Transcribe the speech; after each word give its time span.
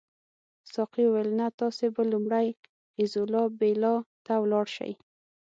ساقي 0.73 1.03
وویل 1.07 1.29
نه 1.39 1.47
تاسي 1.59 1.87
به 1.95 2.01
لومړی 2.11 2.47
ایزولا 2.99 3.43
بیلا 3.59 3.93
ته 4.25 4.33
ولاړ 4.43 4.65
شئ. 4.75 4.91